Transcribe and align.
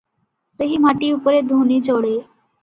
ସେହି 0.61 0.79
ମାଟି 0.85 1.11
ଉପରେ 1.17 1.43
ଧୂନି 1.53 1.79
ଜଳେ। 1.91 2.11